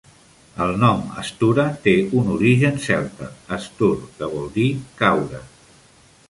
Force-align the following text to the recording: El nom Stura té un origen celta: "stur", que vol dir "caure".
El 0.67 0.71
nom 0.83 1.01
Stura 1.27 1.65
té 1.83 1.93
un 2.21 2.31
origen 2.37 2.81
celta: 2.87 3.29
"stur", 3.67 3.91
que 4.17 4.31
vol 4.33 4.49
dir 4.57 4.67
"caure". 5.05 5.45